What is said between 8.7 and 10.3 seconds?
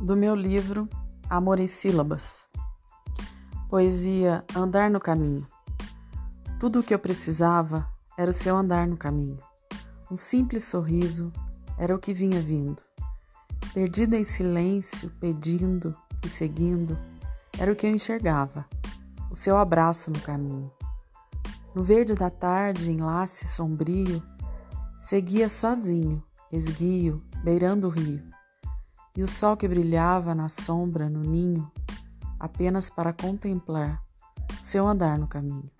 no caminho. Um